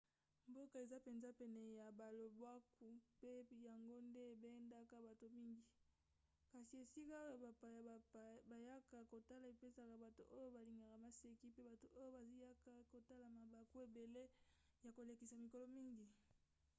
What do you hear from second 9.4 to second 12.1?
epesaka bato oyo balingaka maseki pe bato